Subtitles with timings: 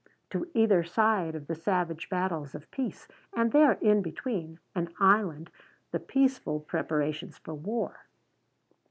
[0.31, 5.51] To either side the savage battles of peace, and there in between an island
[5.91, 8.07] the peaceful preparations for war.